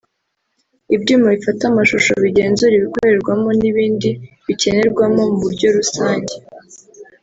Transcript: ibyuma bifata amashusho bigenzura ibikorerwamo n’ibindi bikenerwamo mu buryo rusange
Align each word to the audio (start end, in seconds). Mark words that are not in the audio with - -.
ibyuma 0.95 1.27
bifata 1.35 1.63
amashusho 1.71 2.11
bigenzura 2.23 2.73
ibikorerwamo 2.75 3.49
n’ibindi 3.61 4.09
bikenerwamo 4.45 5.21
mu 5.29 5.37
buryo 5.43 5.67
rusange 5.77 6.33